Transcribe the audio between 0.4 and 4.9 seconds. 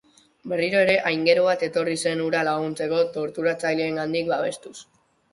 Berriro ere, aingeru bat etorri zen hura laguntzeko torturatzaileengandik babestuz.